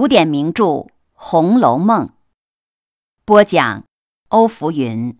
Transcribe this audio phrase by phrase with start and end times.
[0.00, 0.64] 古典名著
[1.12, 2.06] 《红楼梦》
[3.26, 3.84] 播讲，
[4.28, 5.18] 欧福云。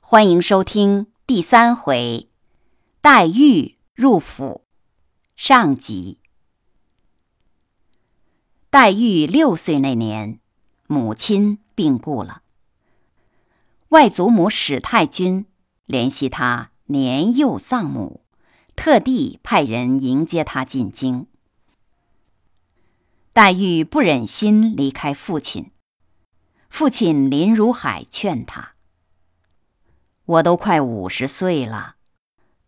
[0.00, 2.28] 欢迎收听第三回，
[3.00, 4.64] 黛玉入府
[5.36, 6.18] 上集。
[8.68, 10.40] 黛玉六岁那年，
[10.88, 12.42] 母亲病故了，
[13.90, 15.46] 外祖母史太君
[15.86, 18.24] 怜惜她年幼丧母，
[18.74, 21.28] 特地派人迎接她进京。
[23.32, 25.70] 黛玉不忍心离开父亲，
[26.68, 28.74] 父亲林如海劝她
[30.26, 31.94] ：“我都快五十岁了，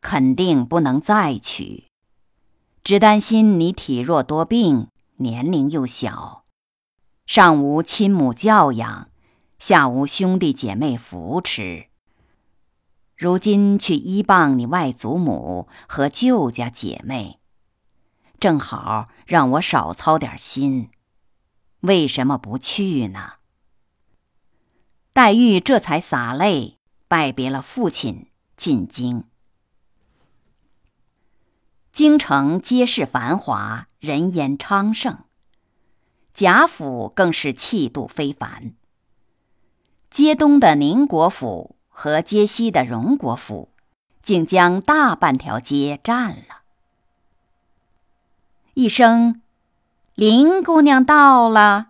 [0.01, 1.89] 肯定不能再娶，
[2.85, 6.45] 只担心你体弱多病，年龄又小，
[7.27, 9.09] 上无亲母教养，
[9.59, 11.87] 下无兄弟姐妹扶持。
[13.17, 17.41] 如今去依傍你外祖母和舅家姐妹。”
[18.43, 20.91] 正好让我少操点心，
[21.83, 23.35] 为什么不去呢？
[25.13, 29.23] 黛玉这才洒泪，拜别了父亲，进京。
[31.93, 35.19] 京城街市繁华，人烟昌盛，
[36.35, 38.75] 贾府更是气度非凡。
[40.11, 43.73] 街东的宁国府和街西的荣国府，
[44.21, 46.62] 竟将大半条街占了。
[48.75, 49.43] 一声，
[50.15, 51.89] 林姑娘到了。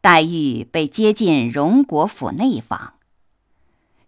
[0.00, 2.94] 黛玉被接进荣国府内房，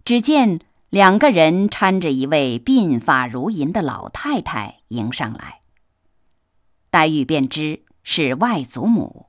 [0.04, 0.58] 只见
[0.90, 5.60] 两个人搀着一位鬓发如银的老太太迎上来。
[6.90, 9.26] 黛玉便知是外祖母，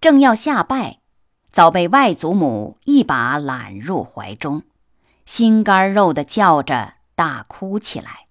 [0.00, 1.00] 正要下拜，
[1.48, 4.62] 早被外祖母一把揽入怀中，
[5.24, 8.26] 心肝肉的叫着大哭起来。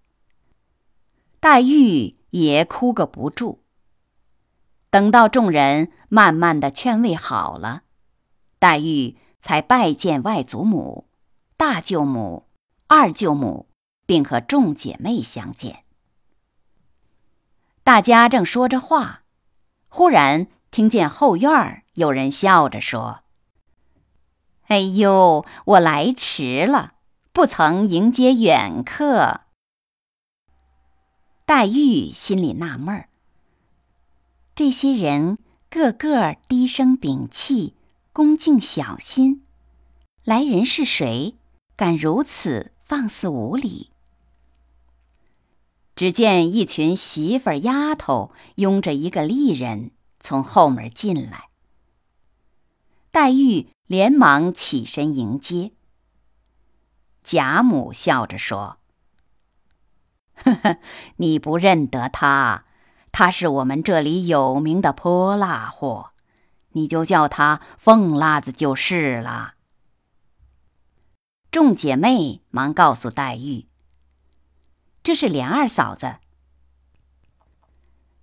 [1.41, 2.15] 黛玉。
[2.35, 3.63] 也哭个不住。
[4.89, 7.83] 等到众人慢慢的劝慰好了，
[8.59, 11.07] 黛玉才拜见外祖母、
[11.55, 12.47] 大舅母、
[12.87, 13.69] 二舅母，
[14.05, 15.83] 并和众姐妹相见。
[17.83, 19.21] 大家正说着话，
[19.87, 23.21] 忽然听见后院有人笑着说
[24.67, 26.95] ：“哎呦，我来迟了，
[27.31, 29.41] 不曾迎接远客。”
[31.47, 33.07] 黛玉心里纳闷儿：
[34.55, 35.37] 这些人
[35.69, 37.75] 个个低声屏气，
[38.11, 39.43] 恭敬小心，
[40.23, 41.35] 来人是谁？
[41.75, 43.91] 敢如此放肆无礼？
[45.95, 51.49] 只见一群媳妇儿丫头拥着一个丽人从后门进来，
[53.11, 55.73] 黛玉连忙起身迎接。
[57.23, 58.79] 贾母笑着说。
[60.35, 60.77] 呵呵，
[61.17, 62.65] 你不认得他，
[63.11, 66.11] 他是我们这里有名的泼辣货，
[66.73, 69.53] 你就叫他凤辣子就是了。
[71.49, 73.67] 众姐妹忙告诉黛玉
[75.01, 76.17] ：“这是莲二嫂子。”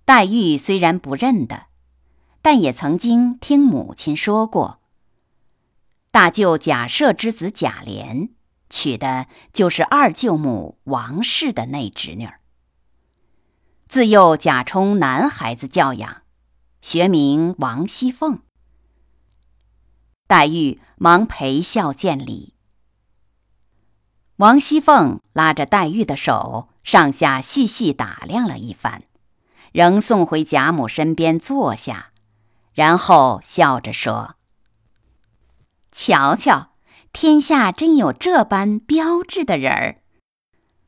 [0.05, 1.67] 黛玉虽然不认得，
[2.43, 4.81] 但也曾经听母亲说过，
[6.11, 8.29] 大舅贾赦之子贾琏。
[8.73, 12.39] 娶的就是二舅母王氏的内侄女儿。
[13.87, 16.23] 自幼贾充男孩子教养，
[16.81, 18.41] 学名王熙凤。
[20.25, 22.55] 黛玉忙陪笑见礼。
[24.37, 29.03] 王熙凤拉着黛玉的手，上下细细打量了一番，
[29.71, 32.11] 仍送回贾母身边坐下，
[32.73, 34.37] 然后笑着说
[35.93, 36.71] ：“瞧瞧。”
[37.13, 40.01] 天下真有这般标致的人儿，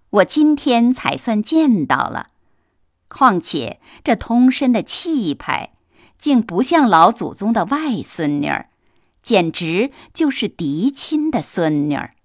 [0.10, 2.32] 我今天才算见到了。
[3.08, 5.76] 况且这通身的气派，
[6.18, 8.70] 竟不像老祖宗的外孙女儿，
[9.22, 12.16] 简直就是嫡亲的孙女儿。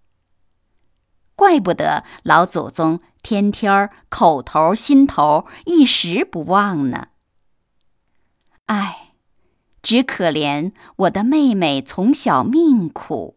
[1.37, 7.09] 怪不得老祖宗天天口头心头一时不忘呢。
[8.67, 9.13] 唉，
[9.83, 13.37] 只可怜我的妹妹从小命苦。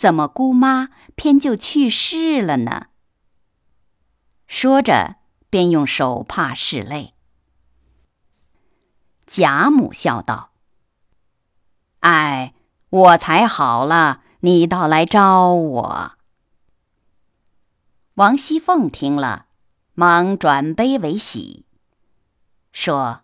[0.00, 2.86] 怎么姑妈偏就去世了呢？
[4.46, 5.16] 说着，
[5.50, 7.12] 便用手帕拭泪。
[9.26, 10.52] 贾母笑道
[12.00, 12.54] ：“哎，
[12.88, 16.12] 我才好了，你倒来招我。”
[18.16, 19.48] 王熙凤听了，
[19.92, 21.66] 忙转悲为喜，
[22.72, 23.20] 说：“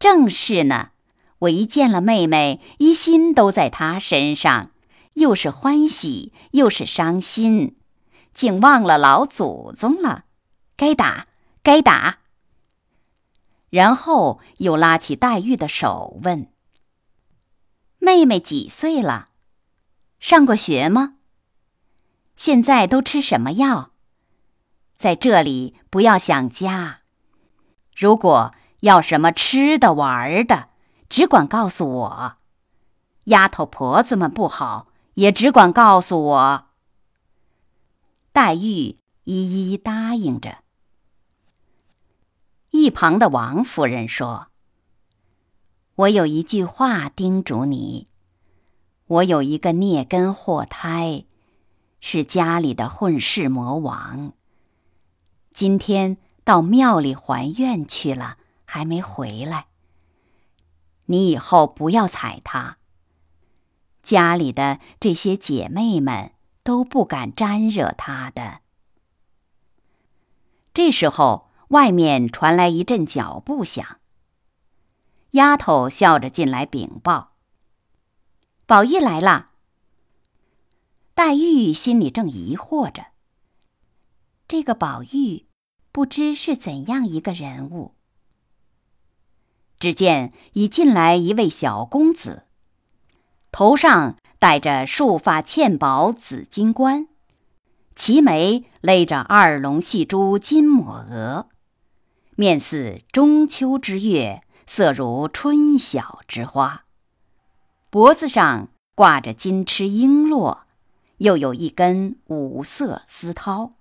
[0.00, 0.90] 正是呢，
[1.38, 4.72] 我一见了妹妹，一心都在她身上。”
[5.20, 7.76] 又是欢喜，又是伤心，
[8.32, 10.24] 竟忘了老祖宗了。
[10.76, 11.26] 该打，
[11.62, 12.20] 该打！
[13.68, 16.50] 然后又拉起黛玉的手问
[18.00, 19.28] ：“妹妹几岁了？
[20.18, 21.16] 上过学吗？
[22.34, 23.90] 现在都吃什么药？
[24.94, 27.00] 在这里不要想家。
[27.94, 30.70] 如果要什么吃的玩的，
[31.10, 32.36] 只管告诉我。
[33.24, 36.66] 丫头婆子们不好，也只管告诉我。”
[38.32, 40.58] 黛玉一一答应着。
[42.70, 44.46] 一旁的王夫人说
[45.96, 48.08] ：“我有一句话叮嘱你，
[49.06, 51.24] 我有一个孽根祸胎，
[52.00, 54.32] 是家里的混世魔王。
[55.52, 59.66] 今天到庙里还愿去了，还没回来。
[61.06, 62.78] 你以后不要睬他。
[64.02, 66.32] 家里的这些姐妹们
[66.62, 68.60] 都不敢沾惹他的。”
[70.74, 71.50] 这时候。
[71.70, 74.00] 外面传来一阵脚步响。
[75.30, 77.36] 丫头笑着进来禀报
[78.66, 79.50] ：“宝玉来了。”
[81.14, 83.06] 黛玉心里正疑惑着，
[84.48, 85.46] 这个宝玉
[85.92, 87.94] 不知是怎样一个人物。
[89.78, 92.48] 只见已进来一位小公子，
[93.52, 97.08] 头上戴着束发嵌宝紫金冠，
[97.94, 101.48] 齐眉勒着二龙戏珠金抹额。
[102.36, 106.84] 面似中秋之月，色如春晓之花，
[107.90, 110.60] 脖子上挂着金翅璎珞，
[111.18, 113.72] 又有一根五色丝绦，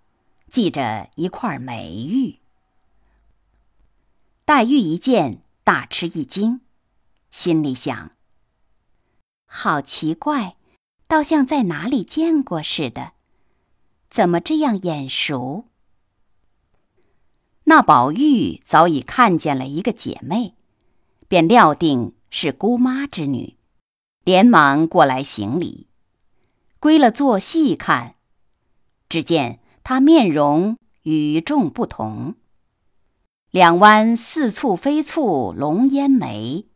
[0.52, 2.40] 系着一块美玉。
[4.44, 6.62] 黛玉一见，大吃一惊，
[7.30, 8.12] 心里想：
[9.52, 10.56] 好奇怪，
[11.08, 13.14] 倒像在哪里见过似的，
[14.08, 15.66] 怎么这样眼熟？
[17.64, 20.54] 那宝玉早已看见了一个姐妹，
[21.28, 23.58] 便料定是姑妈之女，
[24.24, 25.88] 连忙过来行礼。
[26.80, 28.16] 归了坐细看，
[29.10, 32.36] 只见她面容与众不同，
[33.50, 36.68] 两弯似蹙非蹙龙烟眉，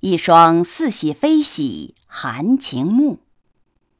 [0.00, 3.20] 一双似喜非喜含情目，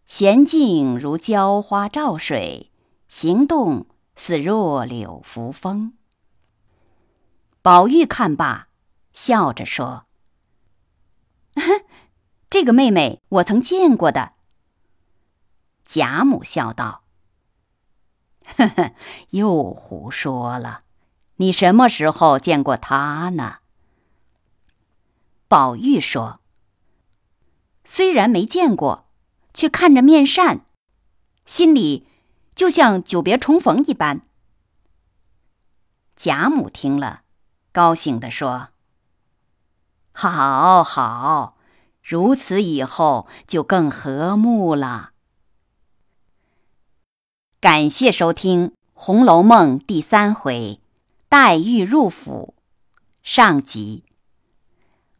[0.08, 2.72] 娴静如娇花照水，
[3.08, 3.86] 行动
[4.16, 5.94] 似弱柳扶风。
[7.62, 8.66] 宝玉看罢，
[9.12, 10.06] 笑着说
[12.50, 14.32] ：“这个妹妹我曾见过的。”
[15.86, 17.04] 贾母笑道
[18.44, 18.92] ：“呵呵，
[19.30, 20.82] 又胡说了！
[21.36, 23.58] 你什么时候见过她呢？”
[25.46, 26.39] 宝玉说
[27.92, 29.08] ：“虽然没见过，
[29.52, 30.64] 却看着面善，
[31.44, 32.06] 心里
[32.54, 34.22] 就像久别重逢一般。”
[36.14, 37.22] 贾母听了。
[37.72, 38.68] 高兴地说
[40.14, 41.56] ：“好好，
[42.00, 45.10] 如此以后就更和睦了。”
[47.58, 50.80] 感谢收听《红楼梦》第三回
[51.28, 52.54] “黛玉入府”
[53.24, 54.04] 上集，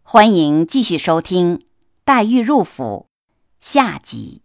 [0.05, 1.67] 欢迎继续收听
[2.05, 3.09] “黛玉入府”
[3.61, 4.43] 下集。